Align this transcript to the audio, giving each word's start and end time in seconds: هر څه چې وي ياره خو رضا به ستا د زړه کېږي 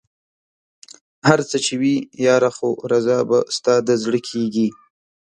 هر 1.27 1.39
څه 1.49 1.57
چې 1.65 1.73
وي 1.81 1.95
ياره 2.25 2.51
خو 2.57 2.69
رضا 2.91 3.17
به 3.29 3.39
ستا 3.55 3.75
د 3.87 3.89
زړه 4.03 4.19
کېږي 4.29 4.67